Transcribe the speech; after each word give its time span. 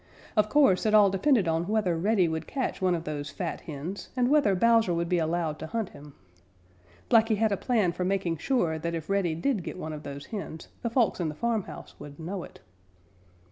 Of 0.35 0.49
course, 0.49 0.87
it 0.87 0.95
all 0.95 1.11
depended 1.11 1.47
on 1.47 1.67
whether 1.67 1.95
Reddy 1.95 2.27
would 2.27 2.47
catch 2.47 2.81
one 2.81 2.95
of 2.95 3.03
those 3.03 3.29
fat 3.29 3.61
hens 3.61 4.09
and 4.17 4.31
whether 4.31 4.55
Bowser 4.55 4.95
would 4.95 5.07
be 5.09 5.19
allowed 5.19 5.59
to 5.59 5.67
hunt 5.67 5.89
him. 5.89 6.15
Blacky 7.07 7.37
had 7.37 7.51
a 7.51 7.55
plan 7.55 7.91
for 7.91 8.03
making 8.03 8.37
sure 8.37 8.79
that 8.79 8.95
if 8.95 9.11
Reddy 9.11 9.35
did 9.35 9.61
get 9.61 9.77
one 9.77 9.93
of 9.93 10.01
those 10.01 10.25
hens 10.33 10.69
the 10.81 10.89
folks 10.89 11.19
in 11.19 11.29
the 11.29 11.35
farmhouse 11.35 11.93
would 11.99 12.19
know 12.19 12.41
it. 12.41 12.61